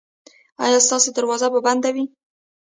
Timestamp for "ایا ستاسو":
0.63-1.09